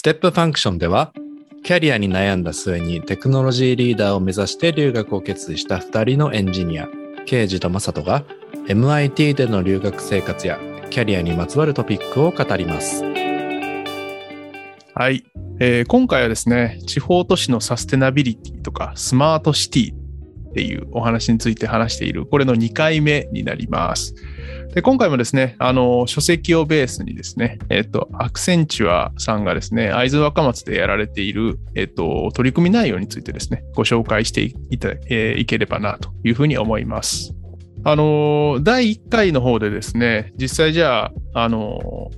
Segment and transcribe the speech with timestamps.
[0.00, 1.12] ステップファンクションでは、
[1.62, 6.88] キャリアに悩んだ末にテクノロジーリーダーを目指して留学を決意した2人のエンジニア、
[7.26, 8.24] ケイジとマサトが
[8.66, 10.58] MIT での留学生活や
[10.88, 13.04] キャリアにまつわるトピックを語ります。
[14.94, 15.22] はい、
[15.60, 24.14] えー今回はですね、地方都市のサステナビリティとかスマートシティっていうお話について話している、これの2回目になります。
[24.74, 37.34] で今回もですね、あの、書籍をベースにですね、えっ、と、アクセンチュアさんがですね、会津若松でやられている、えっ、と、取り組み内容についてですね、ご紹介していた、えーいければなというふうに思います。
[37.82, 42.10] あの、第1回の方でですね、実際じゃあ、あの、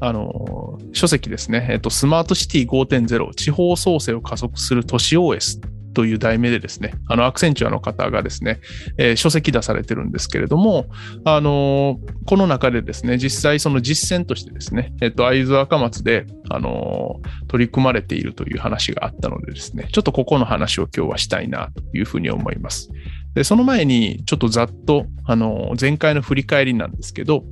[0.00, 5.60] あの、書籍ですね、えっと、スマートシティ5.0地方創生を加速する都市 OS
[5.98, 8.60] という題名でですね、あの、アクセンチュアの方がですね、
[8.98, 10.86] えー書籍出されてるんですけれども、
[11.24, 17.16] あのこの中でですね、実際その実践としてですね、えっと、会津若松で、あの
[17.48, 22.90] 取り組まれているという話があったのでですね、ちょっとここの話を今日はしたいなというふうに思います。
[23.34, 27.42] で、その前に、ちょっとざっと、あの前回の振り返りなんですけど、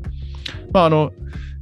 [0.73, 1.11] まあ、あの、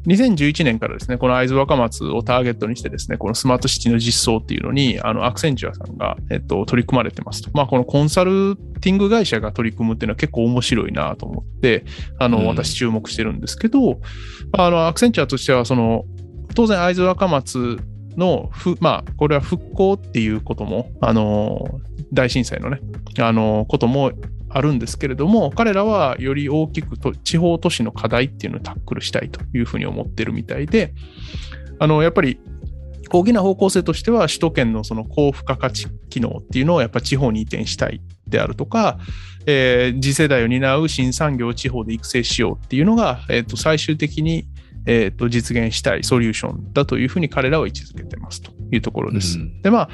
[0.06, 7.50] 2011年からですね、この会津若松をターゲットにしてですね、このスマートシティの実装っていうのに、あの、アクセンチュアさんが、えっと、取り組まれてますと。
[7.54, 11.84] まあ、このコンサルティング会社が取り組むっていうのは結構面白いなと思って、
[12.18, 14.00] あの、うん私注目してるんですけど、
[14.52, 16.04] あの、アクセンチュアとしては、その、
[16.54, 17.78] 当然会津若松
[18.16, 21.80] のふ、まあ、これは復興っていうことも、あの、
[22.12, 22.80] 大震災のね、
[23.18, 24.12] あの、ことも
[24.54, 30.94] あるんですけれども、彼らはより大きくと地方都市の課題っていうのをタックルしたいというふうに思ってるみたいで、
[31.80, 32.38] あの、やっぱり
[33.10, 38.98] 大きな方向性としては、首都圏のその高付加価値機能っていうのをやっぱ地方に移転したいであるとか、
[39.46, 44.46] えー次世代を担う新産業を地方で育成しようっていうのが、えーと最終的に、
[44.86, 49.38] えーと実現したいソリューションだというふうに彼らは位置づけてますというところです。
[49.38, 49.88] うんで、まあ、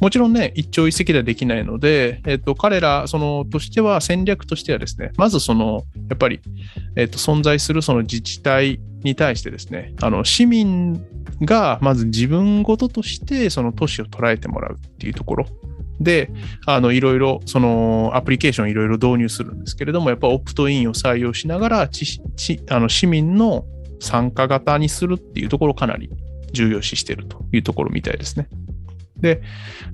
[0.00, 6.40] もちろんね、一朝一夕ではできないので、えっ、と、彼ら、その、としては、戦略としてはですね、まずその、やっぱり、
[6.96, 11.04] えっ、と、存在するその自治体に対してですね、あの、市民
[11.42, 15.46] が、まず自分ごととして、その都市を捉えてもらうっていうところ。
[15.98, 16.30] で、
[16.66, 23.64] あの、いろいろ、その、アプリケーションいろいろ導入するんですけれども、やっぱオプトインを採用しながら、ちちあの市民の
[24.00, 26.10] 参加型にするっていうところをかなり
[26.52, 28.48] 重要視しているというところみたいですね。
[29.18, 29.42] で、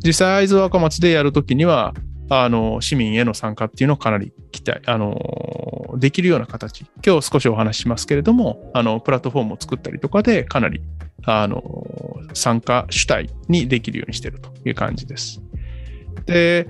[0.04, 1.94] 実際、会津若松でやるときには、
[2.28, 10.80] あの、市民への参加っていうのをかなり期待、あの、できるような形、今日少しお話ししますけれども、あの、プラットフォームを作ったりとかで、かなり、
[11.24, 11.62] あの、
[12.34, 15.40] 参加主体にできるようにしているという感じです。
[16.26, 16.66] で、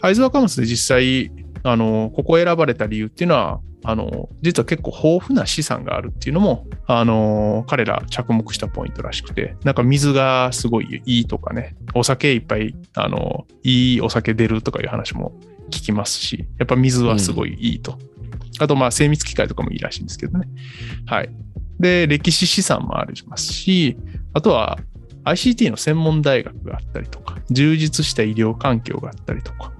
[0.00, 1.30] 会津若松で実際、
[1.62, 15.32] あの、ここを選ばれた理由っていうのは、あの、実は結構豊富な資産があるっていうのも、あの、彼ら着目したポイントらしくて、なんか水がすごいいいとかね、お酒いっぱい、あの、いいお酒出るとかいう話も
[15.70, 17.98] 聞きますし、やっぱ水はすごいいいと。
[18.60, 20.48] あと、まあ、精密機械とかもいいらしいんですけどね。
[21.06, 21.30] はい。
[21.80, 23.96] で、歴史資産もありますし、
[24.34, 24.78] あとは
[25.24, 29.72] ICT の専門大学があったりとか、充実した医療環境があったりとか、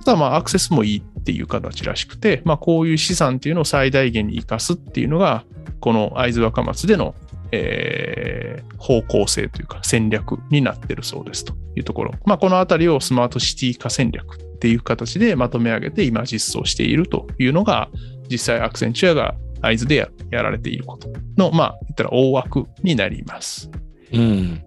[0.00, 5.44] あとはまあアクセスもいいっていう形らしくて、まあこういう資産っていうのを最大限に活かすっていうのが、
[5.80, 7.14] この会津若松での、
[7.52, 12.14] えー方向性というか戦略になってるそうですというところ。
[12.24, 17.90] まあこのあたりをスマートシティ化戦略っていう形でまとめ上げて今実装しているというのが、
[18.30, 23.70] 実際アクセンチュアが会津でややられていることの、まあ言ったら大枠になります。
[24.12, 24.62] うん。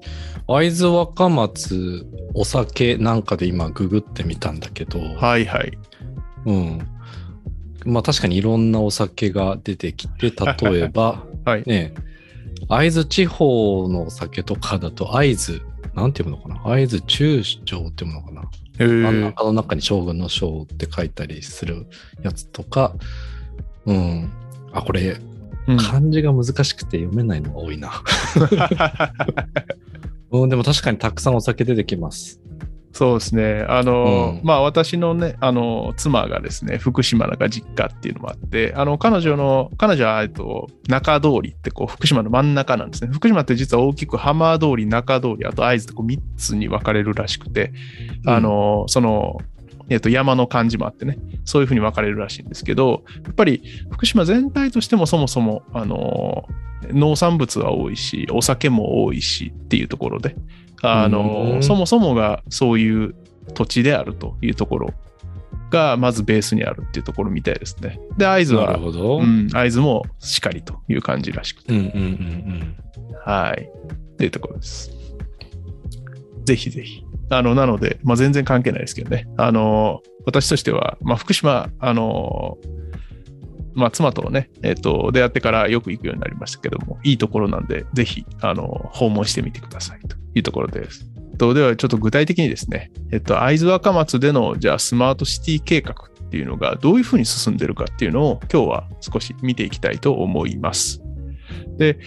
[0.47, 5.77] 会津若松お酒なんかで今ググってみたんだけど、はいはい。
[6.45, 6.87] うん。
[7.85, 11.63] まあ確かにいろんなお酒が出てきて、例えば、 はい。
[11.65, 11.93] ね、
[12.69, 15.61] 会津地方のお酒とかだと、会津、
[15.93, 16.61] なんていうのかな？
[16.63, 18.43] 会津中将っていうのかな？
[18.79, 21.85] え真んー、中の中に将軍の将って書いたりする
[22.23, 22.95] やつとか、
[23.85, 24.31] うん。
[24.71, 25.32] あ、これ、うん
[25.65, 27.91] 漢字が難しくて読めないのが多いな。
[30.31, 32.43] うん、でも確かにたくさんお酒出てきます。
[32.93, 33.65] そうですね。
[33.67, 43.09] あの、うんまあ私のね、あの、妻がですね、福島が実家っていうのもあって、あの、彼女の、彼女は、えっと、中通りってこう、福島の真ん中なんですね。
[43.11, 47.73] 福島って実は大きく浜通り、中通り、あと会津ってこう3つに分かれるらしくて、
[48.27, 49.39] あの、その、
[49.89, 56.47] えっと、山の感じもあってね、そういうふうに分かれるらしいんですけど、やっぱり福島全体としてもそもそも、あの、
[56.89, 60.35] 農産物は多いし、お酒も多いしっていうところで、
[60.81, 63.15] あうの、んそもそもがそういう
[63.53, 64.93] 土地であるというところ
[65.69, 67.99] が、まずベースにあるっていうところみたいですね。
[68.17, 68.89] で、会津なるは。
[68.89, 72.75] ううんん、会津もしっかりという感じらしくて、うんうんうん
[73.25, 73.69] はい。
[73.93, 74.91] っていうところです。
[76.45, 77.03] ぜひぜひ。
[77.33, 79.27] あの、なので、まあ、全然関係ないですけどね。
[79.37, 82.57] あの、私としては、まあ、福島、あの、
[83.75, 91.09] まあ、妻とね、えっ、と、出会ってからよく行くようになりましたけども、いいところなんで、ぜひ、あの、訪問してみてくださいというところです。
[91.37, 101.01] とでは、ちょっと具体的にですね、えっと、会津若松での、じゃあ、スマートシティ計画っていうのがどういうふうに進んでるかっていうのを、今日は少し見ていきたいと思います。
[101.77, 101.97] で、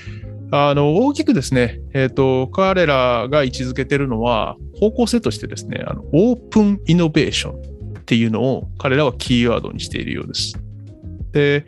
[0.52, 10.58] あの、大きくですね、えっ、と、彼らが位置づけてるのは、方向性としてですね、あの、オープンイノベーションっていうのを彼らはキーワードにしているようです。
[11.32, 11.67] で、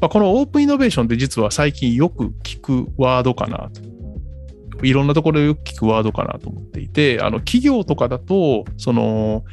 [0.00, 3.96] まあ、このオープンイノベーションって実は最近よく聞くワードかなと。
[4.82, 9.44] いろんなところでよく聞くワードかなと思っていて、あの、企業とかだと、その、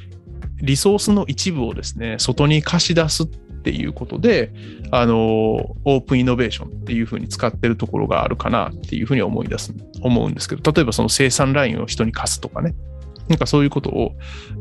[0.62, 4.52] リソースの一部をですね、外に貸し出すっていうことで、
[4.92, 12.76] あの、オープンイノベーションっていうふうに使ってるところがあるかなっていうふうに思い出す、思うんですけど、例えばその生産ラインを人に貸すとかね、
[13.30, 14.12] なんかそういうことを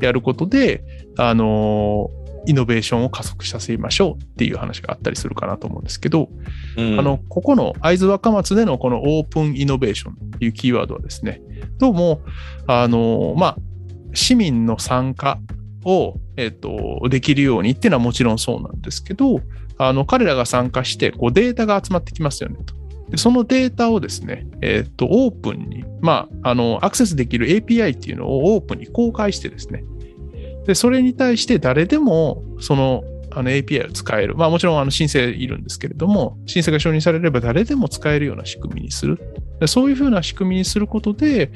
[0.00, 0.82] やることで、
[1.18, 2.10] あの、
[2.46, 6.28] イノベーションを加速させましょうっていう話があったりするかなと思うんですけど、
[6.76, 11.40] うんあの、ここの会津若松でのこのオープンイノベーションっていうキーワードはですね、
[11.78, 12.20] どうも、
[12.66, 13.56] あの、まあ、
[14.14, 15.38] 市民の参加
[15.84, 19.40] を、えっと、できるようにっていうのはもちろんそうなんですけど、
[19.78, 22.74] あの、彼らが参加して、こう、データが集まってきますよねと。
[23.12, 29.84] でそのデータをですね、えっと、オープンに、まあ、あの、アクセスできる API っていうのをオープンに公開してですね、
[30.66, 33.04] で、それに対して誰でも、その、
[33.34, 34.34] あの API を使える。
[34.34, 39.18] まあもちろんあの申請いるんですけれども、申請が承認されれば誰でも使えるような仕組みにする。
[39.58, 41.50] でそういうふうな仕組みにすることで、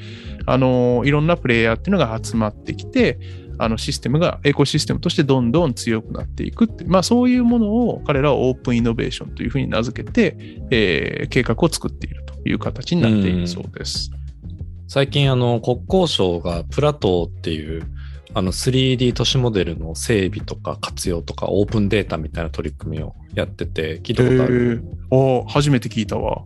[0.45, 3.19] あの、いろんなプレイヤーっていうのが集まってきて、
[3.59, 10.35] あのシステムが、エコシステムとしてどんどん強くなっていくって、まあそういうものを彼らはオープンイノベーションというふうに名付けて、
[10.71, 14.11] えー計画を作っているという形になっているそうです。
[14.87, 17.83] 最近あの国交省がプラトーっていう
[18.33, 26.43] あの 3D 都市モデルの整備とか活用とかオープンデータみたいな取り組みをやってて聞いたことある、えー、あ初めて聞いたわ。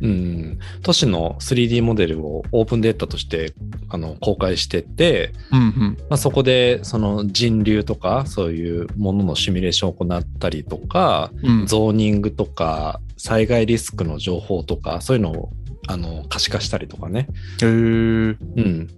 [0.00, 3.52] うん、都市の 3D モデルをオープンデータとして
[3.88, 5.96] あの公開してて、うんうん。
[6.08, 15.50] まあ、そこでその人流とかそういうもののシミュレーションを行ったりとか、うん、ゾーニングとか災害リスクの情報とかそういうのを
[15.88, 17.28] あの可視化したりとかね、
[17.62, 18.88] えー、うん、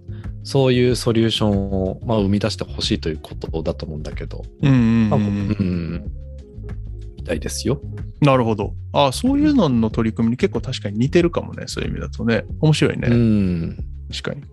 [0.43, 5.25] そういうソリューションを、まあ、生み出してほしいということだと思うんだけど、うんうんまあうん。
[5.25, 5.95] うん。
[5.95, 6.11] ん、
[7.15, 7.81] みたいですよ。
[8.21, 8.73] なるほど。
[8.93, 11.63] あそういうのの取り組みに結構確かに似てるかもね。
[11.67, 12.45] そういう意味だとね。
[12.59, 13.07] 面白いね。
[13.09, 13.77] うん、
[14.09, 14.43] 確かに。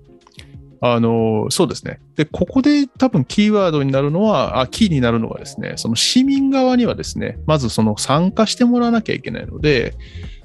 [0.80, 2.00] あの、そうですね。
[2.14, 9.94] で、ここで多分キーワードになるのは、あ、キーになるのはですね、その市民側にはですね、まずその参加してもらわなきゃいけないので、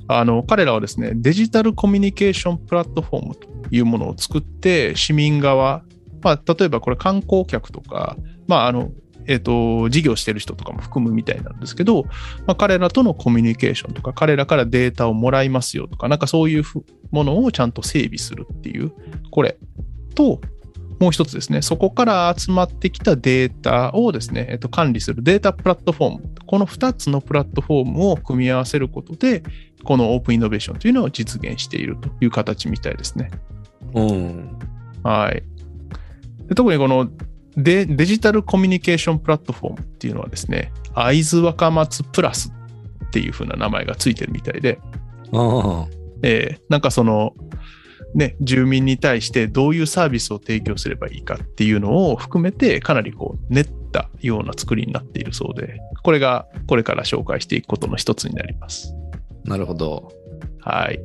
[0.07, 5.83] あの、彼らはですね、デジタルコミュニケーションプラットフォームというものを作って、市民側、
[6.21, 8.17] まあ、例えばこれ観光客とか、
[8.47, 8.89] まあ、あの、
[9.27, 12.03] えっ、と、事業してる人とかも含むみたいなんですけど、
[12.45, 18.91] まあ、彼らとのコミュニケーションとか、彼らからデータをもらいますよとか、なんかそういうふものをちゃんと整備するっていう、
[19.31, 19.57] これ
[20.15, 20.41] と、
[20.99, 29.43] もう一つですね、そこから集まってきたデータをですね、えっと、管理するデータプラットフォーム、この2つのプラットフォームを組み合わせることで、
[29.83, 33.31] このオープンイノベーションというのを実現しているという形みたいですね。
[33.93, 34.57] うん、
[35.03, 35.43] はい。
[36.47, 37.09] で特にこの
[37.57, 42.51] デデジタルコミュニケーションプラットフォームっていうのはですね、会津若松プラス
[43.05, 44.79] っていう風な名前がついてるみたいで、
[45.31, 45.87] あ
[46.23, 47.33] えーなんかその、
[48.15, 58.93] ね、住民に対してどういうサービスを提供すればいいかっていうのを含めて、かなりこう練ったような作りになっているそうで、これがこれから紹介していくことの一つになります。
[59.45, 60.11] あ、なるほど。
[60.59, 60.99] はい。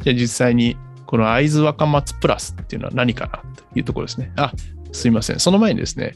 [0.00, 4.32] じゃあ実際に、この会津若松プラスっていうのは何かなというところですね。
[4.36, 4.52] あ、
[4.92, 5.40] すいません。
[5.40, 6.14] その前にですね、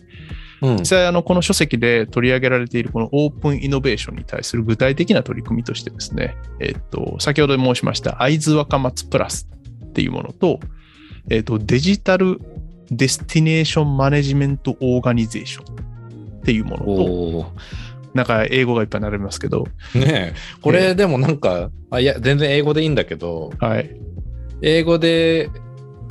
[0.62, 9.48] うん、実際あのこの書籍で取り上げられているこのオープンイノベーションに対する具体的な取り組みとしてですね、えっと、先ほど申しました会津若松プラス
[9.84, 10.60] っていうものと、
[11.30, 12.40] えっと、 Digital
[12.90, 17.52] Destination Management Organization っていうものと、
[18.14, 23.90] なんか英語がいっぱい並びますけど、ねえこれでもなんか、あいや全然英語でいいんだけどはい。
[24.62, 25.50] 英語で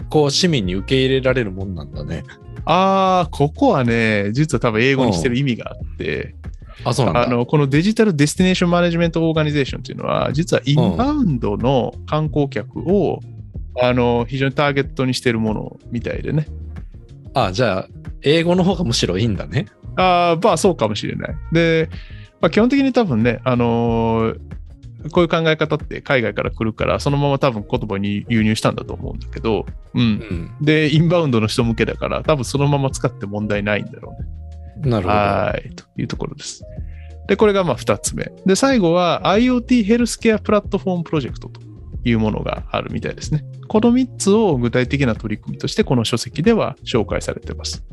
[0.10, 2.24] こう市民に受け入れられるもんなんだね。
[2.66, 6.36] ああ、ここはね、実は多分英語にしてる意味があって、
[6.84, 7.24] あそうなんだ。
[7.24, 13.20] あの、この Digital Destination Management Organization っていうのは、実はインバウンドの観光客を、
[13.82, 16.48] あの、非常にターゲットにしてるものみたいでね。
[17.34, 17.88] あじゃあ
[18.22, 19.66] 英語の方がむしろいいんだね。
[19.98, 21.36] ああ、まあそうかもしれない。
[21.52, 21.90] で、
[22.42, 24.40] まあ、基本的に多分ね、あのー
[25.12, 30.02] こういう考え方って海外から来るから、そのまま多分言葉に輸入したんだと思うんだけど、うん。
[30.02, 30.66] うん。
[30.66, 34.90] で、インバウンドの人向けだから、多分そのまま使って問題ないんだろうね。
[34.90, 35.18] なるほど。
[35.18, 35.76] はい。
[35.76, 36.64] というところです。
[37.28, 38.32] で、これがまあ2つ目。
[38.46, 41.62] で、最後は IoT ヘルスケアプラットフォームプロジェクトと
[42.04, 43.44] いうものがあるみたいですね。
[43.68, 47.84] この3つを具体的な取り組みとして、この書籍では紹介されてます。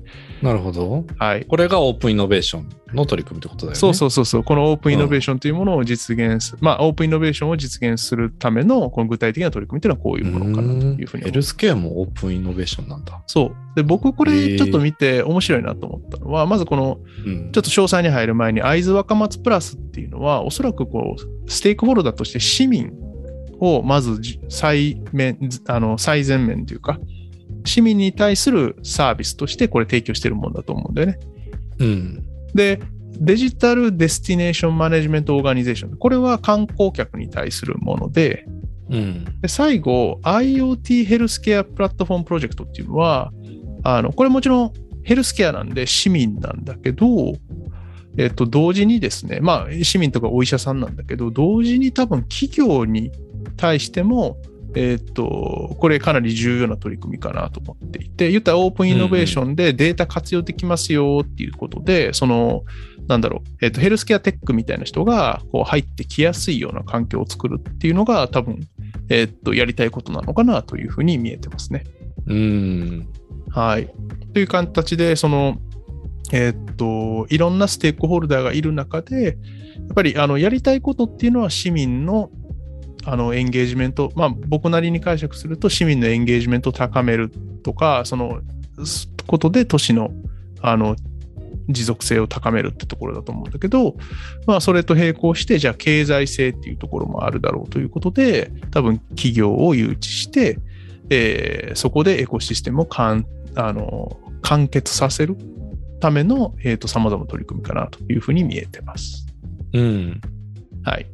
[0.42, 1.04] なるほど。
[1.18, 1.44] はい。
[1.44, 3.78] これがオープンイノベーションの取り組みってことだよね。
[3.78, 13.22] そうそうそうそう、このオープンイノベーションというものを実現する、まあ、オープンイノベーションを実現するための、この具体的な取り組みというのはこういうものかなというふうにヘルスケアもオープンイノベーションなんだ。
[13.26, 13.76] そう。
[13.76, 22.92] で、僕これちょっと見て面白いなと思ったのは、まずこの、うんちょっと詳細に入る前に、会津若松プラスっていうのは、おそらくこう、ステークホルダーとして市民
[23.60, 26.98] をまずじ最面、あの、最前面というか、
[27.64, 31.18] 市民に対するサービスとしてこれ提供してるもんだと思うんだよね。
[31.78, 32.24] うん。
[32.54, 32.80] で、
[33.18, 35.96] Digital Destination Management Organization。
[35.96, 38.46] これは観光客に対するもので、
[38.90, 39.40] うん。
[39.40, 43.32] で最後、IoT ヘルスケアプラットフォームプロジェクトっていうのは、
[43.84, 47.34] あの、これもちろんヘルスケアなんで市民なんだけど、
[48.18, 53.10] えっと、同時にですね、まあ、市民とかお医者さんなんだけど、同時に多分企業に
[53.56, 54.36] 対しても、
[54.74, 62.64] えっと、これかなり重要な取り組みかなと思っていて、言ったらオープンイノベーションでデータ活用できますよっていうことで、その、
[63.08, 68.60] なんだろう、えっと、ヘルスケアテックみたいな人がこう入ってきやすいような環境を作るっていうのが多分、
[69.08, 71.84] えっと、やりたいことなのかなというふうに見えてますね。
[72.26, 73.08] うん。
[73.50, 73.92] はい。
[74.32, 75.58] という形で、その、
[76.32, 82.30] えーっと、いろんなステークホルダーがいる中で、やっぱりあのやりたいことっていうのは市民の
[83.04, 87.30] あのエンゲージメント、まあ僕なりに解釈すると市民のエンゲージメントを高める
[87.62, 88.40] とか、その
[88.84, 90.10] すことで都市の
[90.60, 90.96] あの
[91.68, 93.96] 持続性を高めるってところだと思うんだけど、
[94.46, 100.58] まあそれと並行して、じゃあ経済性っていうところもあるだろうということで、多分企業を誘致して、
[101.10, 105.36] えーそこでエコシステムをかんあの完結させる
[106.00, 109.26] ための、えー、と様々な取り組みかなというふうに見えてます。
[109.72, 110.20] うん。
[110.82, 111.06] はい。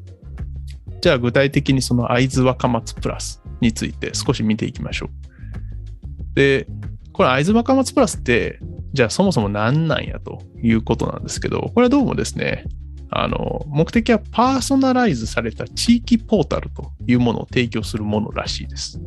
[1.00, 6.34] じゃあ具体的にその会津若松プラスについて少し見ていきましょう。
[6.34, 6.66] で、
[7.12, 8.60] これ会津若松プラスって、
[8.92, 12.64] じゃあそもそも何なんやということなんですけど、これはどうもですね、
[13.10, 19.00] あの、目的はパーソナライズされた地域ポータルというものを提供するものらしいです。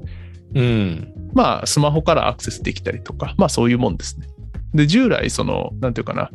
[0.54, 1.14] うん。
[1.34, 4.28] まあ、スマホからアクセスできたりとか、まあそういうもんですね。
[4.74, 6.32] で、従来、その、なんていうかな、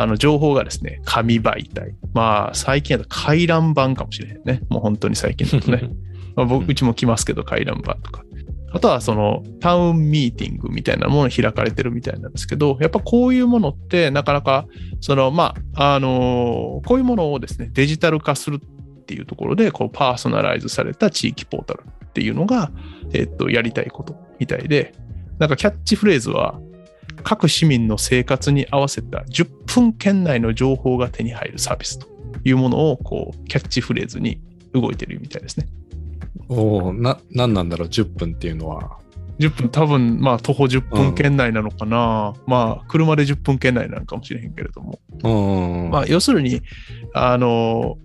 [0.00, 1.94] あの、情報がですね、紙媒体。
[2.14, 4.62] まあ、最近だと回覧板かもしれへんね。
[4.68, 5.90] もう本当に最近だとね。
[6.36, 8.22] まあ、僕、うちも来ますけど、回覧板とか。
[8.70, 14.66] あとは、その、タウンミーティングみたいなもの開かれてるみたいなんですけど、やっぱこういうものって、なかなか、
[15.00, 22.70] その、まあ、あのこういうものをですね、デジタル化するっていうところで、こう、パーソナライズされた地域ポータルっていうのが、
[23.14, 24.92] えっと、やりたいことみたいで、
[25.38, 26.60] なんかキャッチフレーズは、
[27.22, 32.06] 各市民の生活に合わせた10分圏内の情報が手に入るサービスと
[32.44, 34.40] いうものを、こう、キャッチフレーズに
[34.72, 35.66] 動いてるみたいですね。
[36.48, 38.98] おおな、なんなんだろう、10分っていうのは。
[39.38, 42.34] 10分、多分、まあ、徒歩10分圏内なのかな。
[42.46, 44.98] まあ、車で10分圏内なのかもしれへんけれども。
[45.22, 45.90] うん。
[45.90, 46.62] まあ、要するに、
[47.14, 47.98] あの、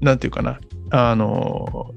[0.00, 0.58] なんていうかな、
[0.90, 1.92] あの、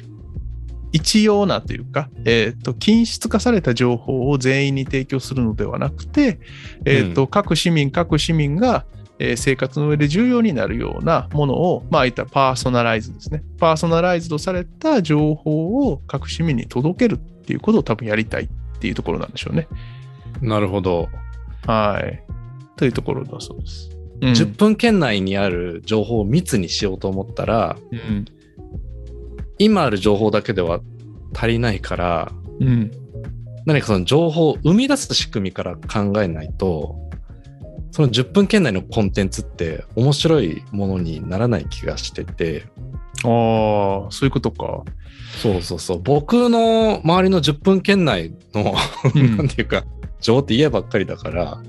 [0.91, 6.39] 一様なというか、えっ、と、均質化された情報を全員に提供するのではなくて、
[6.86, 8.86] えっ、と、各市民、各市民が、
[9.20, 13.44] えー生活の上で重要になるようなものを、まあ、いったパーソナライズですね。
[13.60, 18.48] パーソナライズドされた情報を各市民に届けるっていうことを多分やりたいっ
[18.79, 19.67] ていうところなんでしょうね。
[20.41, 21.10] なるほど。
[21.65, 22.24] はい。
[22.75, 23.89] というところだそうです。
[23.91, 23.98] うん
[24.32, 28.25] 10分圏内にある情報を密にしようと思ったら、うん。
[29.60, 30.80] 今ある情報だけでは
[31.36, 32.92] 足りないから、うん。
[33.66, 36.96] 何かその情報を生み出す仕組みから考えないと、
[37.92, 42.66] その10分圏内のコンテンツって面白いものにならない気がしてて、
[43.24, 44.84] ああ、そういうことか。
[45.42, 46.02] そうそうそう。
[46.02, 48.76] 僕の周りの10分圏内の、
[49.16, 49.84] うん なんていうか、
[50.22, 51.58] 情報って家ばっかりだから、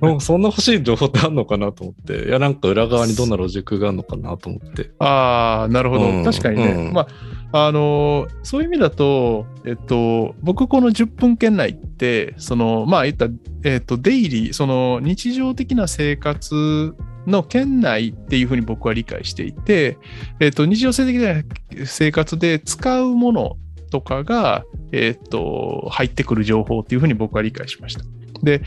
[0.00, 4.90] もうそんな欲しい情報ってあるのかなと思って、いや、なんか裏側にどんなロジックがあるのかなと思って。
[4.98, 6.04] ああ、なるほど。
[6.06, 6.72] うん確かにね。
[6.72, 7.06] うんま
[7.52, 13.26] あ、あのーそういう意味だと、えっと、僕この10分圏内って、その、まあ言った、
[13.64, 16.94] えっと、デイリー、その日常的な生活
[17.26, 19.98] の圏内っていうふうに僕は理解していて、
[20.40, 21.42] えっと、日常的な
[21.86, 23.56] 生活で使うもの
[23.90, 28.04] とかが、えっと、入ってくる情報っていうふうに僕は理解しました。
[28.44, 28.62] で、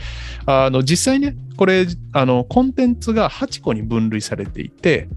[0.46, 5.08] あの、実際ね、これ、あの、コンテンツが8個に分類されていて、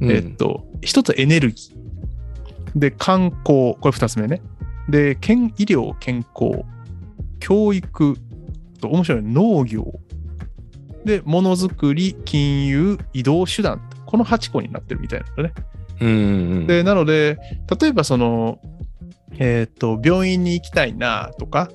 [0.00, 2.78] うんえっと、一つエネルギー。
[2.78, 4.42] で、観光、これ二つ目ね。
[4.88, 6.64] で、健医療、健康、
[7.40, 8.16] 教育、
[8.82, 10.00] と面白い農業。
[11.04, 13.80] で、ものづくり、金融、移動手段。
[14.04, 15.52] この8個になってるみたいなんだね。
[16.00, 16.14] うんう
[16.62, 16.66] ん。
[16.66, 17.38] で、なので、
[17.80, 18.60] 例えばその、
[19.38, 21.70] えっ、と、病院に行きたいなとか、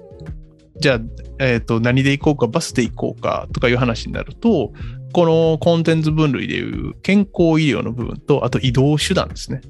[0.80, 1.00] じゃあ、
[1.40, 4.74] えっ、と、何で行こうか、バスで行こうかとかいう話になると、
[5.14, 9.62] このコンテンツ分類でいう健康医療の部分と、あと移動手段ですね。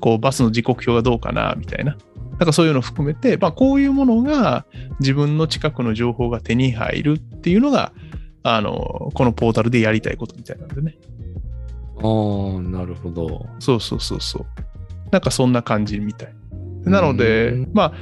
[0.00, 1.96] こう、バスの時刻表がどうかな、みたいな。
[2.38, 4.66] なんかそういうのを含めて、まあ、こういうものが
[5.00, 7.92] 自分の近くの情報が手に入るっていうのが、
[8.42, 10.96] あの、このポータルでやりたいことみたいなんでね。
[11.96, 13.46] ああ、なるほど。
[13.58, 14.46] そうそうそうそう。
[15.10, 16.34] なんかそんな感じみたい。
[16.84, 17.92] なのでうん、まあ、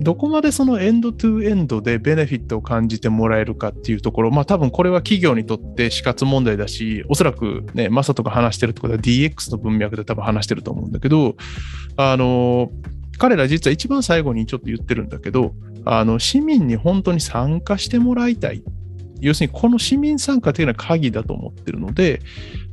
[0.00, 11.36] どこまでそのエンドトゥエンドでベネフィットを感じてもらえるかっていうところ、まあ多分これは企業にとって死活問題だし、おそらくね、マサとか話してるってことは DX の文脈で多分話してると思うんだけど、
[11.96, 12.70] あの、
[13.18, 15.54] 彼ら実は一番最後にちょっと言ってるんだけど、
[15.86, 18.62] あの、市民に本当に参加してもらいたい。
[19.20, 22.20] 要するにこの市民参加というのは鍵だと思ってるので、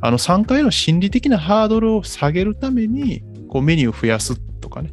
[0.02, 4.92] あの参加への心理的なハードルを下げるために、こうメニューを増やすとかね。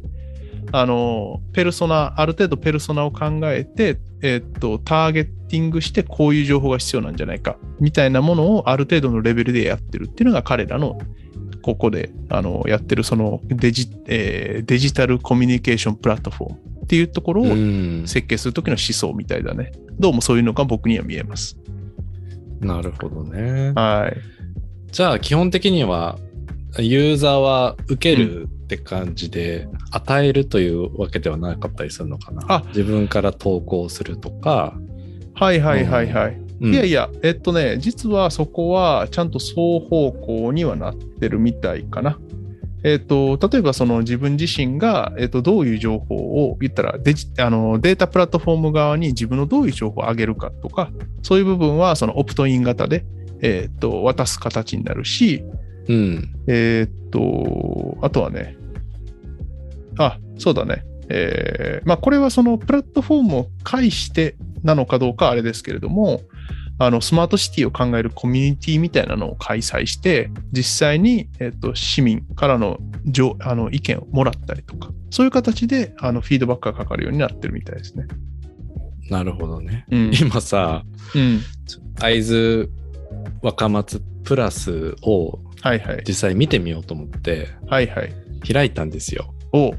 [0.71, 10.99] あの、ペルソナ、ある程度ペルソナを考えて、えっと、ターゲティングしてこういう情報が必要なんじゃないか、みたいなものをある程度のレベルでやってるっていうのが彼らの、
[11.61, 18.03] ここで、あの、やってるそのデジ、えーデジタルコミュニケーションプラットフォームっていうところをうん。
[18.07, 19.71] 設計するときの思想みたいだね。
[19.99, 21.57] どうもそういうのが僕には見えます。
[22.59, 23.73] なるほどね。
[23.75, 24.17] はい。
[24.91, 26.17] じゃあ、基本的には、
[26.79, 32.41] ユーザーは受けるって感じで、与えるというわけではなかったりするのかな。
[32.47, 34.77] あ自分から投稿するとか。
[35.33, 36.37] はいはいはいはい。
[36.61, 39.55] うんいやいや、えっとね、実はそこはちゃんと双
[39.89, 42.19] 方向にはなってるみたいかな。
[42.83, 50.91] えっと、例えばその自分自身が、えっと、どういう情報を言ったらデジあのデータプラットフォーム側に自分のどういう情報を上げるかとか、
[51.23, 53.05] そういう部分はそのオプトイン型で、
[53.41, 55.43] えっと、渡す形になるし、
[55.87, 56.35] うん。
[56.47, 58.57] えっと、あとはね、
[59.97, 60.85] あ、そうだね。
[61.09, 66.21] えーまあ、これはそのプラットフォームを介してなのかどうかはあれですけれども、
[66.79, 78.07] あのスマートシティを考えるコミュニティみたいなのを開催して、実際に、えっと市民からの情あの意見をもらったりとか、そういう形であのフィードバックがかかるようになってるみたいですね。
[79.09, 79.85] なるほどね。
[79.91, 80.11] うん。
[80.19, 81.41] 今さ、うん、
[81.99, 82.69] 会津
[83.41, 86.03] 若松プラスをはいはい。
[86.07, 88.13] 実際見てみようと思ってはいはい。
[88.51, 89.33] 開いたんですよ。
[89.53, 89.73] お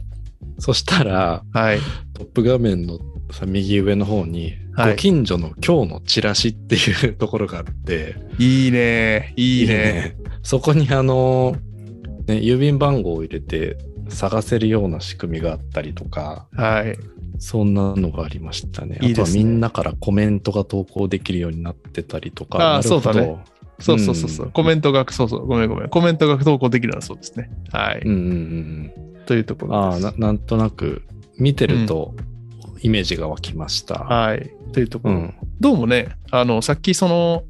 [0.58, 1.78] そしたら、はい。
[2.14, 2.98] トップ画面の
[3.30, 9.34] さ右上の方に、はいご近所の今日のチラシっていうところがあって、いいね。
[9.36, 10.16] いいね。
[10.42, 11.56] そこにあの、
[12.26, 13.76] ね、郵便番号を入れて
[14.08, 16.96] 探せるような仕組みがあったりとか、はい。
[17.38, 18.98] そんなのがありましたね。
[19.02, 22.76] いいねあとはみんなからコメントが投稿できるようになってたりとか。
[22.76, 23.44] あそうだね
[23.82, 25.88] そうそうそうそう、うんコメントが、そうそう、ごめんごめん。
[25.88, 27.50] コメントが投稿できるのはそうですね。
[27.70, 28.02] はい。
[28.04, 28.92] うんうんうん
[29.26, 29.74] というとこうん。
[29.74, 30.04] ああ、ろです。
[30.20, 31.02] ななんとなく
[31.38, 32.14] 見てると
[32.80, 33.94] イメージが湧きました。
[34.00, 34.50] はい。
[34.72, 35.14] というところ。
[35.14, 35.34] うん。
[35.60, 37.44] どうもね、あの、さっきその、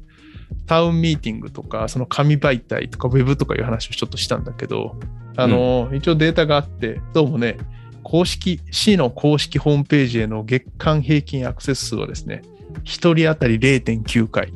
[0.67, 4.95] タウンミーティングとか、その紙媒体とか、ウェブとかいう話をちょっとしたんだけど、
[5.35, 7.57] あの、一応データがあって、どうもね、
[8.03, 12.43] 公式、市の公式ホームページへの月間平均アクセス数はですね、
[12.83, 14.53] 1人当たり0.9回。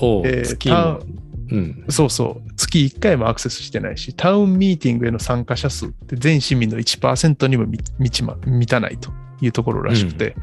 [0.00, 1.18] おうえー。
[1.50, 1.84] うん。
[1.88, 10.36] そうそう、月1回もアクセスしてないし、タウンミーティングへの参加者数って全市民の1%にも満満ちま満たないというところらしくて、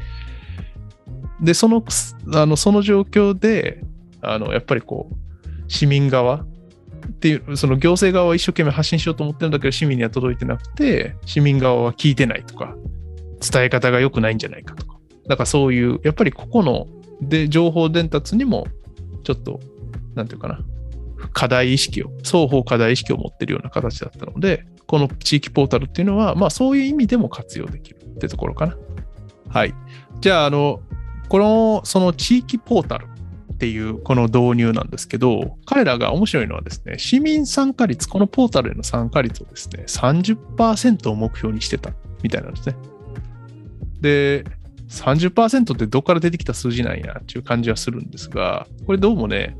[1.40, 1.84] で、その、
[2.34, 3.82] あのその状況で、
[4.20, 5.16] あの、やっぱりこう、
[5.68, 6.44] 市民側
[7.06, 12.74] っていう、その行政側は一生懸命発信しようと思ってるんだけど、市民には届いてなくて、市民側は聞いてないとか、
[13.40, 14.96] 伝え方が良くないんじゃないかとか。
[15.28, 16.86] だからそういう、やっぱりここの、
[17.20, 18.66] で、情報伝達にも、
[19.26, 19.58] ちょっと、
[20.14, 20.60] なんていうかな、
[21.32, 28.76] 課題意識を、双方課題意識を持ってるような形だったので、この地域ポータルっていうのは、まあそういう意味でも活用できるってところかな。
[29.48, 29.74] はい。
[30.20, 30.80] じゃあ、あの、
[31.28, 33.06] この、その地域ポータル
[33.52, 41.90] っていうこの導入なんですけど、彼らが面白いのはですね、市民参加率、このポータルへの参加率をですね、30%を目標にしてた
[42.22, 42.76] みたいなんですね。
[44.00, 44.44] で、
[44.88, 49.56] 30%ってどこから出てきた数字なんやっていう感じはするんですが、これどうもね、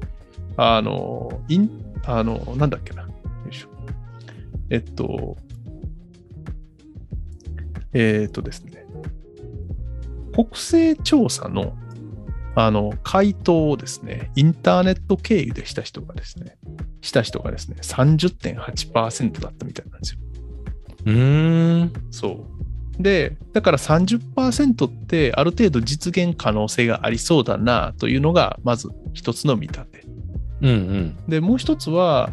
[0.56, 1.70] あの、イン、
[2.04, 3.02] あの、なんだっけな。
[3.02, 3.08] よ
[3.50, 3.68] いしょ。
[4.70, 5.36] えっと、
[7.92, 8.86] えっとですね。
[10.32, 11.74] 国勢調査の、
[12.54, 16.56] あの、回答をですね、インターネット経由でした人がですね、
[17.00, 20.20] した人がですね、30.8%だったみたいなんですよ。
[21.06, 21.92] うーん。
[22.10, 22.55] そう。
[22.98, 30.04] で、だから30%ってある程度実現可能性がありそうだなというのが、まず一つの見立て。
[30.62, 31.16] うんうん。
[31.28, 32.30] で、もう一つは、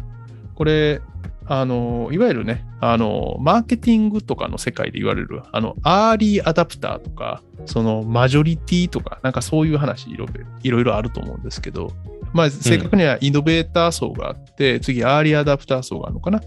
[0.54, 1.00] これ、
[1.46, 11.92] あの、いわゆるね、あの、マーケティングとかの世界で言われる、あの、アーリーアダプターとか、その、マジョリティとか、なんかそういう話いろいろいろいろあると思うんですけど、
[12.34, 16.40] まあ、正確にはイノベーター層があって、次、アーリーアダプター層があるのかな。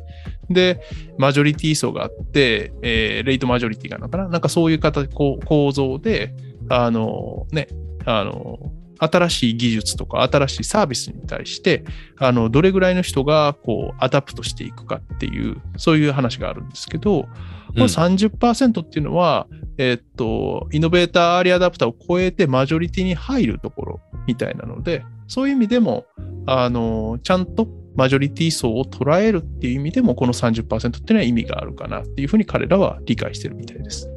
[0.49, 0.81] で、
[1.17, 4.27] マジョリティ層があって、えーレイトマジョリティがあるのかな。
[4.27, 6.33] なんかそういう形、こう構造で、
[6.69, 7.69] あの、ね、
[8.05, 8.59] あの、
[8.99, 11.85] 新しい技術とか新しいサービスに対して、
[12.17, 17.27] あの、どれぐらいの人が、こう、アダプトしていくかっていう、そういう話があるんですけど、
[17.67, 26.05] この30%っていうのは、えーっと、イノベーター、アーリーアダプターを超えてマジョリティに入るところみたいなので、そういう意味でも、
[26.45, 34.09] あの、ちゃんとマジョリティ層を捉えるっていう意味でも、この30%っていうのは意味があるかなっていうふうに彼らは理解してるみたいです。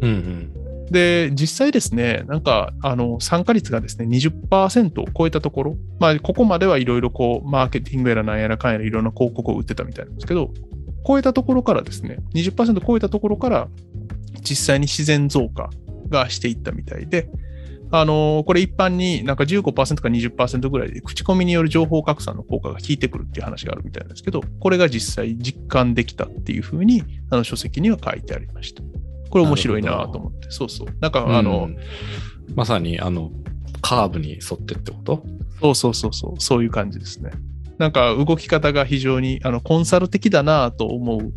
[0.00, 0.62] うんうん。
[0.90, 10.52] で、実際ですね、なんか、あの、参加率がですね、20%を超えたところ、まあ、ここまではいろいろこう、マーケティングやらなんやらかんやらいろんな広告を打ってたみたいなんですけど、
[11.06, 13.68] 超えたところからですね、20%超えたところから、
[14.40, 15.70] 実際に自然増加
[16.08, 17.28] がしていったみたいで、
[17.94, 28.82] あのこれ一般になんか15%か20%ぐらいで口コミによる情報拡散の効果が効いてくるっていう話があるみたいなんですけど、これが実際実感できたっていうふうに、あの書籍には書いてありました。
[29.30, 30.88] これ面白いなと思って、そうそう。
[31.00, 31.76] なんかあの、うん
[32.54, 33.30] まさにあの、
[33.80, 35.24] カーブに沿ってってこと？
[35.60, 37.30] そうそうそうそう、そういう感じですね。
[37.78, 41.32] なんか動き方が非常にあのコンサル的だなと思う。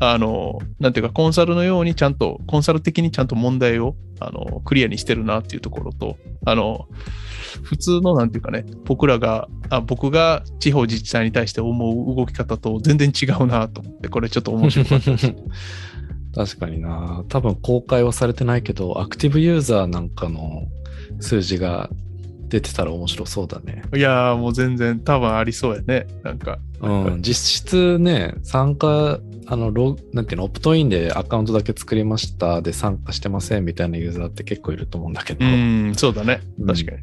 [0.00, 6.88] あの、なんていうか、コンサルのようにちゃんと、コンサル的にちゃんと問題をあのクリアにしてるなっていうところと、あの、
[7.62, 15.34] 普通のなんていうかね、僕らが、あ僕が地方自治体に対して思う動き方と全然違うなと思って、これちょっと面白かったです。
[16.34, 17.24] 確かにな。
[17.28, 20.64] 多分公開はされてないけど、アクティブユーザーなんかの
[21.20, 21.88] 数字が
[22.54, 23.82] 出てたら面白そうだね。
[23.96, 26.06] いやーもう全然多分ありそうやね。
[26.22, 26.60] なんか。
[26.80, 35.44] うん、実質ね、参加、あの、ログなんていうの、オプトインでアカウントだけ作りましたで参加してませんみたいなユーザーって結構いると思うんだけど。
[35.44, 36.42] うん、そうだね。
[36.60, 36.98] うん確かに。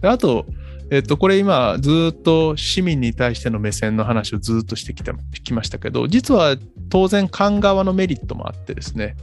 [0.00, 0.46] であと、
[0.90, 5.12] えっと、これ今、ずーっと市民に対しての目線の話をずーっとしてきて
[5.44, 6.56] きましたけど、実は
[6.88, 9.14] 当然、官側のメリットもあってですね、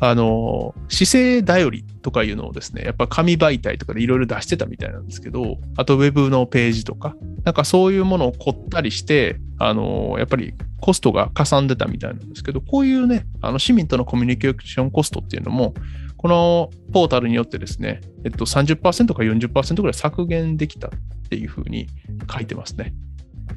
[0.00, 15.74] あの、姿勢頼りとかいうのをですね、やっぱ紙媒体とかでいろいろ出してたみたいなんですけど、あとウェブのページとか、なんかそういうものを凝ったりして、あの、やっぱりコストがかさんでたみたいなんですけど、こういうね、あの市民とのコミュニケーションコストっていうのも、
[16.18, 18.80] このポータルによってですね、えっと、30%
[19.14, 20.90] か40%ぐらい削減できたっ
[21.28, 21.86] ていうふうに
[22.32, 22.94] 書いてますね。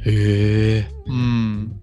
[0.06, 0.88] へえ。
[1.08, 1.82] うん。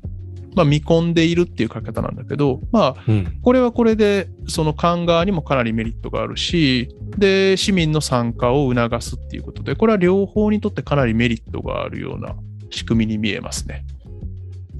[0.56, 3.38] まあ、見込んでいるっていう書き方なんだけど、まあ、うん。
[3.42, 6.88] これはこれで、その官側にもかなりメリットがあるし、
[7.18, 12.34] で、市民の参加を促すっていうことで、これは両方にとってかなりメリットがあるような
[12.70, 13.84] 仕組みに見えますね。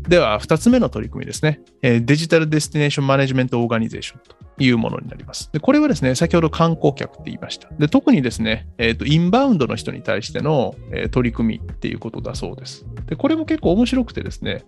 [0.09, 1.61] では、二つ目の取り組みですね。
[1.83, 5.51] えー Digital Destination Management Organization というものになります。
[5.53, 7.69] で、これはですね、先ほど観光客って言いました。
[7.79, 12.87] で、特にですね、えっ、と、インバウンドの人に対しての、えー取り組みっていうことだそうです。
[13.07, 14.65] で、これも結構面白くてですね、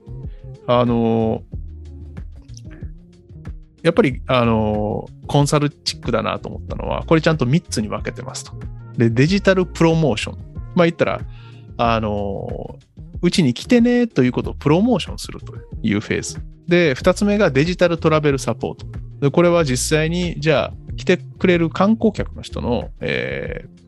[0.70, 1.42] あの
[3.82, 8.52] やっぱり、あのコンサルチックだなと思ったのは、これちゃんと3つに分けてますと。
[8.98, 10.38] で、デジタルプロモーション。
[10.74, 11.20] まあ言ったら、
[11.78, 12.88] あのー
[13.20, 15.52] うちに来てねということをプロモーションすると
[15.82, 16.38] いうフェーズ。
[16.68, 18.86] で、2つ目がデジタルトラベルサポート。
[19.20, 23.78] で、これは実際に、じゃあ、来てくれる観光客の人の、えー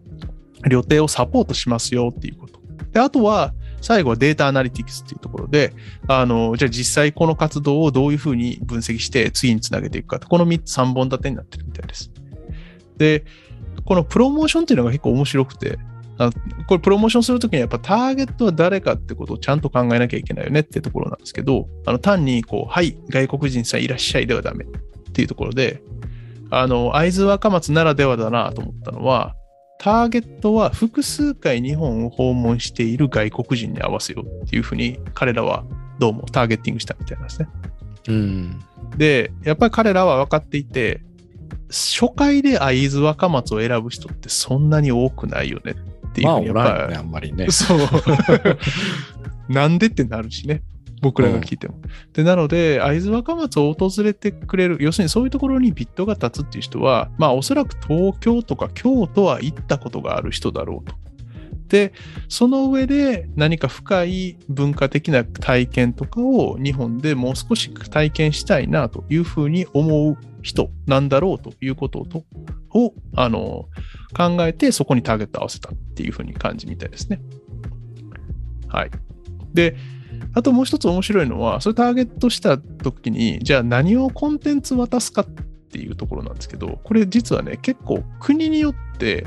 [0.69, 2.61] 旅程をサポートしますよっていうこと。
[2.93, 5.73] で、あとは、最後はデータアナリティクスっていうところで、
[6.09, 12.11] あの、じゃあ実際この活動をどういうふうに分析して次につなげていくかと、この3つ3本立てになってるみたいです。
[12.97, 13.25] で、
[13.85, 15.79] このプロモーションっていうのが結構面白くて、
[16.19, 16.31] あ
[16.67, 24.69] これプロモーションするときにやっぱターゲットは誰かってことをちゃんと考えなきゃいけないよねってところなんですけど、あの単にこう、はい、外国人さんいらっしゃいではダメっ
[25.13, 25.83] ていうところで、
[26.51, 29.35] あの、会津若松ならではだなと思ったのは、
[29.81, 35.65] ターゲットは複数回日本を訪問している外国人に合わせようっていうふうに彼らは
[35.99, 37.49] どうもターゲッティングしたみたいなんですね。
[38.09, 38.61] うん。
[38.99, 41.01] で、やっぱり彼らは分かっていて、
[41.71, 45.73] 初回で会津若松を選ぶ人ってそんなに多くないよね
[46.09, 47.51] っていうまあ、ふうにやっぱおらんよね、あんまりね。
[47.51, 47.79] そう。
[49.49, 50.63] なんでってなるしね。
[51.01, 51.81] 僕らが聞いても。
[52.13, 60.95] で、なので、会津若松を訪れてくれる、要するにそういうところにビットが立つっていう人は、まあおそらく東京とか京都は行ったことがある人だろうと。
[61.69, 61.93] で、
[62.29, 72.25] その上で何か深い文化的な体験とかを日本でもう少し体験したいなというふうに思う人なんだろうということと
[72.71, 73.69] をあの
[74.17, 77.21] 考えてそこにターゲットを合わせたっていうふうに感じみたいですね。
[78.69, 78.91] はい。
[79.55, 79.77] で、
[80.35, 85.27] あともう一つ面白いのは、それターゲットした時に、じゃあ何をコンテンツ渡すかっ
[85.71, 89.27] ていうところなんですけど、これ実はね、結構国によって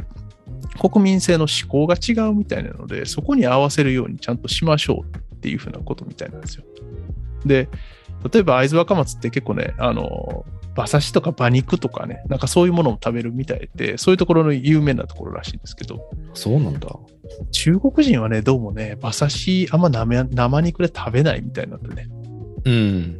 [0.80, 6.64] 国民性の思考が違うみたいなので、そこに合わせるようにちゃんとしましょうっていうふうなことみたいなんですよ。
[7.46, 7.68] で、
[8.32, 16.90] 例えば会津若松って結構ね、あの、馬刺しとか馬肉とかね、なんかそういうものを食べるみたいで、そういうところの有名なところらしいんですけど、そうなんだ。
[17.52, 22.08] 中国人はね、どうもね、馬刺しあんま生生肉で食べないみたいなんでね。
[22.66, 23.20] うん。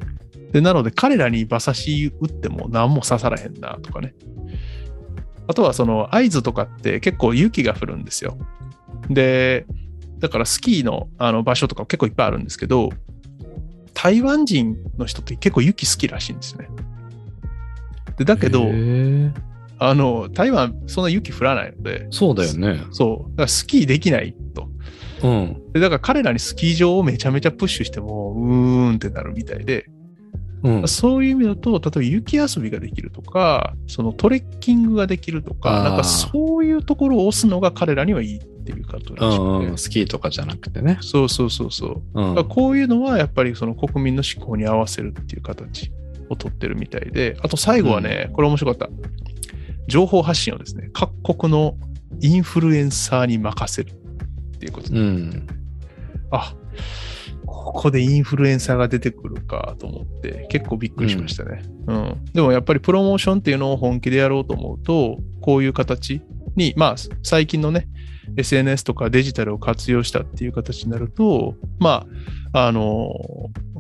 [0.52, 4.14] で、なので彼らに馬刺し打っても何も刺さらへんなとかね。
[5.48, 8.38] あとはその合図とかって結構雪が降るんですよ。
[9.10, 9.66] で、
[10.20, 12.90] だからスキーのあの場所とか結構いっぱいあるんですけど、
[13.94, 16.68] 台湾人の人って結構雪好きらしいんですね。
[18.18, 18.66] でだけど
[19.86, 22.84] あの、台湾そんな雪降らないので、そうだよね。
[22.92, 24.70] そう、だからスキーできないと。
[25.24, 25.62] うん。
[25.74, 29.86] で、だから彼らにスキー場をめちゃめちゃプッシュしても、うーんってなるみたいで、
[30.64, 30.88] うん。
[30.88, 39.64] そういう意味だと、例えば雪遊びができるとか、そのトレッキングができるとか、なんかそういうところを押すのが彼らにはいいっていうことう。
[39.64, 40.98] んうん、スキーとかじゃなくてね。
[41.02, 42.22] そうそうそうそう。
[42.22, 45.92] うんこういうのはやっぱりその国民の思考に合わせるっていう形
[46.30, 48.90] を取ってるみたいで、あと最後はね、これ面白かった。
[49.88, 51.76] 情報発信をですね、各国の
[52.22, 55.48] インフルエンサーに任せるっていうことでうん。
[56.32, 56.56] あ、
[57.46, 61.64] ここでインフルエンサーが出てくるかと思って、結構びっくりしましたね。
[61.88, 62.26] うん。
[62.34, 66.22] でもやっぱりプロモーションっていうのを本気でやろうと思うと、こういう形
[66.56, 67.88] に、まあ、最近のね、
[68.38, 72.06] SNS とかデジタルを活用したっていう形になると、ま
[72.54, 73.12] あ、あの、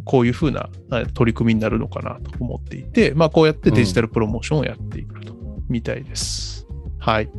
[0.05, 5.33] こういうふうなあ取り組みになるのかなと思っていて、まあ、こうやってデジタルプロモーションをやっていくと、
[5.73, 6.67] みたいです。
[6.99, 7.29] はい。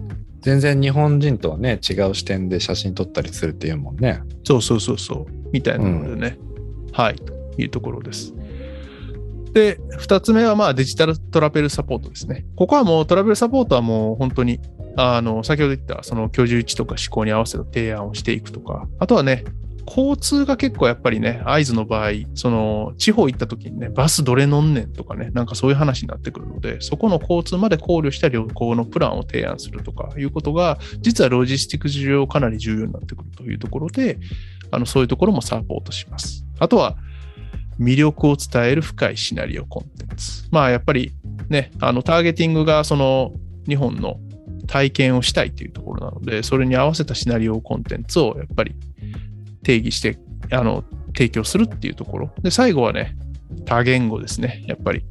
[0.40, 4.20] 全然日本人とはね、違う視点で写真撮ったりするっていうもんね。
[4.42, 6.36] そうそうそうそう、みたいなのでね、
[6.92, 8.34] はい、というところです。
[9.54, 12.44] で、二つ目はまあデジタルトラベルサポートですね。
[12.56, 14.60] ここはもうトラベルサポートはもう本当に、
[14.96, 19.44] あの、先ほど言ったその居住地とか思考に合わせた提案をしていくとか、あとはね、
[19.86, 34.18] 交通が結構やっぱりね、合図の場合、その地方行った時にね、バスどれ乗んねんとかね、なんかそういう話になってくるので、そこの交通まで考慮した旅行のプランを提案するとかいうことが、実はロジスティック事情かなり重要になってくるというところで、
[34.70, 36.44] あのそういうところもサポートします。
[36.58, 36.96] あとは、
[37.78, 40.44] 魅力を伝える深いシナリオコンテンツ。
[40.50, 41.12] まあやっぱり
[41.48, 43.32] ね、あのターゲティングがその
[43.66, 44.18] 日本の
[44.66, 48.74] 体験をしたいというところなので、それに合わせたシナリオコンテンツをやっぱり
[49.64, 50.18] 定義して、
[50.52, 50.84] あの、
[51.16, 52.30] 提供するっていうところ。
[52.42, 53.16] で、最後はね、
[53.64, 54.64] 多言語ですね。
[54.66, 55.04] やっぱり、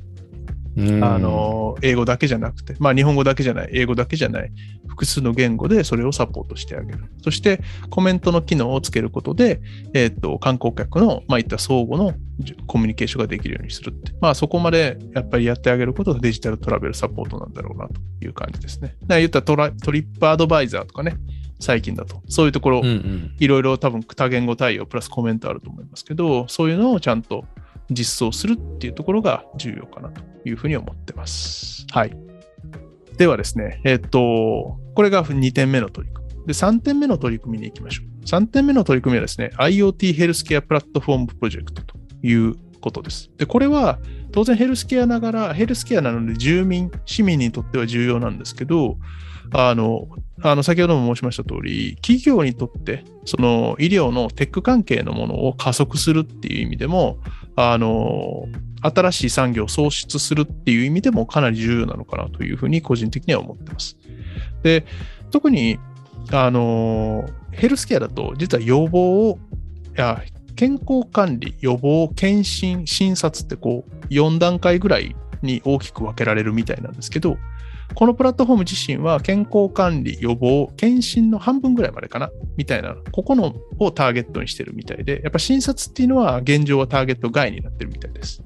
[0.75, 4.51] うんあ、の、英語だけじゃなくて、まあ日本語だけじゃない、英語だけじゃない、
[4.87, 6.99] 複数の言語でそれをサポートしてあげる。
[7.23, 9.61] そして、コメントの機能をつけることで、
[9.93, 14.13] えっ、と、観光客の、まあ、いった相互のじコミュニケーションができるようにするって。
[14.19, 18.95] まあ、そこまでやっぱりやってあげることがデジタルトラベルサポートなんだろうなという感じですね。
[19.01, 21.17] だから言ったらトラトリップアドバイザーとかね、
[21.59, 22.21] 最近だと。
[22.27, 22.81] そういうところ。
[23.39, 27.45] いろいろ多分多言語対応プラスコメントあると思いますけど、そういうのをちゃんと
[27.89, 31.85] 実装するっていうところが重要かなというふうに思ってます。
[31.91, 32.15] はい。
[33.17, 36.47] ではですね、えっと、これが2点目の取り組み。
[36.47, 38.25] で、3点目の取り組みに行きましょう。
[38.25, 43.31] 3点目の取り組みはですね、IoT ヘルスケアプラットフォームプロジェクトということです。
[43.37, 43.99] で、これは
[44.31, 48.97] 当然ヘルスケアながら、ヘルスケアなので住民、市民にとっては重要なんですけど、
[49.53, 50.07] あの、
[50.41, 57.19] あの先ほども申しました通り、企業にとって、その医療のテック関係のものを加速するっていう意味でも、
[57.55, 58.47] あの、
[58.81, 63.97] 新しい産業を創出するっていう意味でもかなり重要なのかなというふうに個人的には思ってます。
[64.63, 64.85] で、
[65.31, 65.79] 特に、
[66.31, 69.37] あの、ヘルスケアだと、実は予防を、
[69.95, 70.21] いや、
[70.55, 77.37] 健康管理、予防、検診、診察ってこう、4段階ぐらいに大きく分けられるみたいなんですけど、
[77.95, 88.43] このプラットフォーム自身は健康管理、予防、検診の半分ぐらいまでかなみたいな、ここのをターゲットにしてるみたいで、やっぱ診察っていうのは現状はターゲット外になってるみたいです。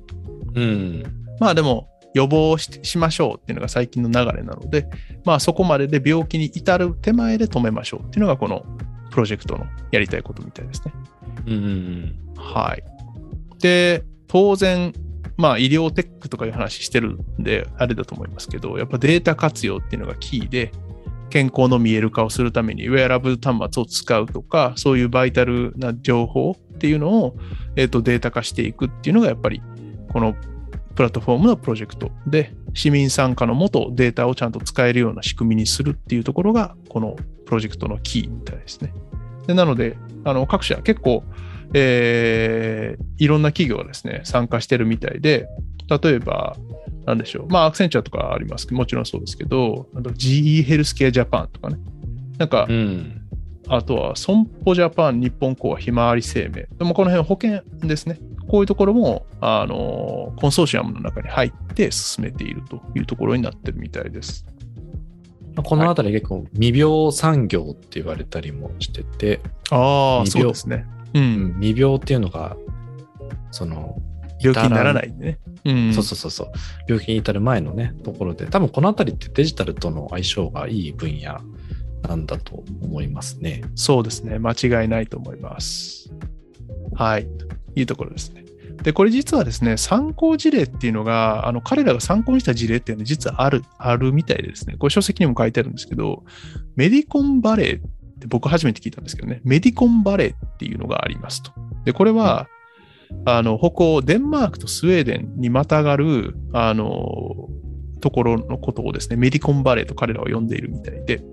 [0.56, 1.04] うん。
[1.40, 4.88] まあでも、予防ししましょうっていうのが最近の流れなので、
[5.24, 8.66] まあそこまでで病気に至る手前で止めましょうっていうのがこの
[9.12, 10.94] プロジェクトのやりたいことみたいですね。
[11.46, 12.84] うんうんはい。
[13.60, 14.94] で、当然、
[15.38, 20.72] まあ医療テックとかいう話してるんで、あれだと思いますけど、やっぱデータ活用っていうのがキーで、
[21.30, 27.36] 健康の見える化をするためにウェアラブル端末を使うとか、そういうバイタルな情報っていうのを、
[27.76, 29.62] えー、とデータ化していくっていうのがやっぱり
[30.12, 30.36] この
[30.96, 38.94] プラットフォームのプロジェクトで市民参加のもとデータをちゃんと使えるような仕組みにするっていうところがこのプロジェクトのキーみたいですね。
[39.46, 39.96] でなので
[40.26, 41.24] あの各社結構、
[41.74, 45.48] えー、いろんな企業がですね参加してるみたいで
[45.90, 46.56] 例えば
[47.08, 47.48] なんでしょう。
[47.48, 51.78] まあ、アクセンチャーとかありますけど、もちろんそうですけど、あと GE ヘルスケアジャパンとかね。
[52.38, 53.22] なんか、うん、
[53.70, 56.68] あとは損保ジャパン、日本コア、ひまわり生命。
[56.78, 58.20] でもこの辺保険ですね。
[58.50, 64.46] こういうところも、あの、コンソーシアムの中に入って進めているというところになってるみたいです。
[65.64, 69.40] このあたり結構未病産業って言われたりもしてて、
[69.72, 70.86] ああ、そうですね。
[71.14, 71.56] うん。
[71.60, 72.56] 未病っていうのが、
[73.52, 74.02] その、
[74.40, 75.40] 病気にならないね。
[75.66, 76.52] うん、そうそうそうそう。
[76.88, 81.40] 病気に至る前のね、ところで、多分このあたりってデジタルとの相性がいい分野
[82.08, 83.64] なんだと思いますね。
[83.76, 84.40] そうですね。
[84.40, 86.12] 間違いないと思います。
[86.94, 87.28] はい。
[87.76, 88.46] いいところですね。
[88.84, 96.24] で、これ実はですね、参考事例っていうのが、あの、彼らが参考にした事例っていうのは実はある、あるみたいでですね、これ書籍にも書いてあるんですけど、
[96.76, 97.82] メディコンバレーっ
[98.18, 101.52] て僕初めて聞いたんですけどね、メディコンバレーっていうのがありますと。
[101.86, 102.48] で、これは、
[103.26, 107.50] あの、北欧、デンマークとスウェーデンにまたがる、あの、
[108.02, 111.24] ところのことをですね、メディコンバレーと彼らは呼んでいるみたいで、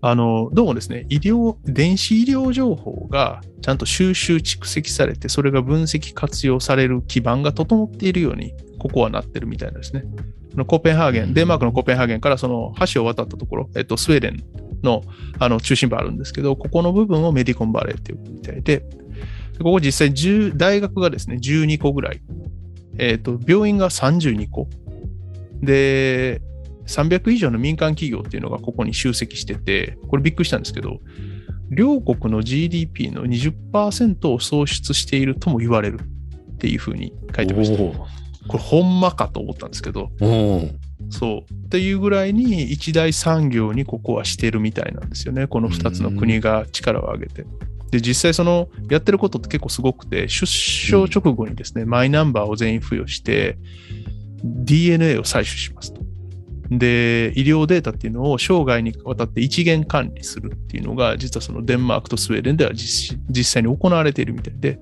[0.00, 10.04] あの、どうもですね、医療、電子医療情報がちゃんと収集蓄積されて、それが分析活用される基盤が整っているように、ここはなってるみたいですね。
[10.66, 14.42] コペンハーゲン、デンマークのコペンハーゲンからその橋を渡ったところ、えっと、スウェーデン
[14.82, 15.02] の
[15.38, 18.84] あの中心部あるんですけど、ここの部分をメディコンバレーっていうみたいで、
[19.58, 22.20] ここ実際10大学がですね、12個ぐらい。
[22.98, 24.68] えっ、ー、と、病院が32個。
[25.62, 26.40] で、
[26.86, 31.00] 300以上の民間企業っていうのがここに集積してて、これびっくりしたんですけど、
[31.70, 36.00] 両国の GDP の20%を創出しているとも言われる
[36.54, 37.78] っていうふうに書いてました。
[37.78, 38.06] こ
[38.52, 40.10] れほんまかと思ったんですけど、
[41.10, 41.52] そう。
[41.52, 45.46] っていうぐらいに一大産業にここはしてるみたいなんですよね。
[45.46, 47.44] この2つの国が力を上げて。
[47.90, 53.58] で、実際そのやってることって結構すごくて、出生直後にですね、うん、マイナンバーを全員付与して、
[54.42, 56.00] DNA を採取しますと。
[56.70, 64.78] で、医療データっていうのを生涯にわたって一元管理するっていうのが、実はそのデンマークとスウェーデンでは実際に行われているみたいで、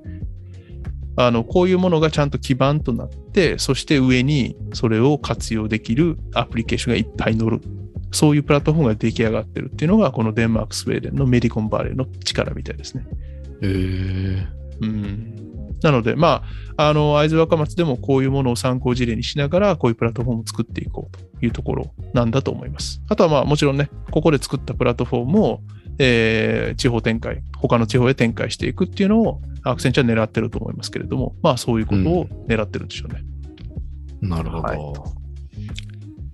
[1.17, 7.61] あの、こういうものがちゃんと基盤となって、そして上にそれを活用できるアプリケーションがいっぱい載る
[8.15, 13.05] そういうプラットフォームが出来上がってるっていうのが、このデンマーク、スウェーデンのメディコンバレーの力みたいですね。
[13.61, 14.47] へー
[14.83, 15.35] うん、
[15.83, 16.45] なので、ま
[16.77, 23.03] あ、あの、会津若松でもこういうものを参考事例にしながら、こういうプラットフォームを作っていこうというところなんだと思います。
[23.09, 25.61] あとは、まあ、もちろんね、ここで作ったプラットフォームを、
[25.99, 33.23] えー、地方展開、他の地方へ展開していくっていうのを、アクセンチャー狙ってると思いますけれども、まあ、そういうことを狙ってるんでしょうね。
[34.23, 34.77] うん、なるほど、は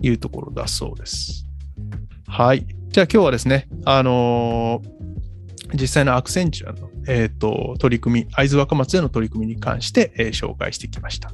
[0.03, 0.09] い。
[0.09, 1.47] いうところだそうです。
[2.27, 2.67] はい。
[2.89, 11.31] じゃあ今日はですね、あのー、実際のアクセンチュアの、えーと、取り組み、会津若松での取り組みに関して、えー、紹介してきました。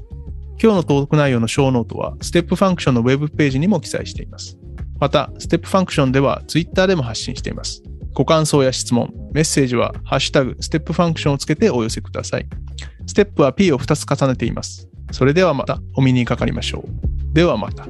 [0.63, 4.59] 今日のトーク内容のショーノートは、ステップファンクションのウェブページにも記載しています。
[4.99, 7.83] また、ステップファンクションでは Twitter でも発信しています。
[8.17, 12.47] ご感想や質問、メッセージは、ハッシュタグ、ステップファンクションをつけてお寄せください。
[13.07, 14.89] ステップは P を2つ重ねています。
[15.13, 17.35] それではまたお目にかかりましょう。
[17.35, 17.87] ではまた。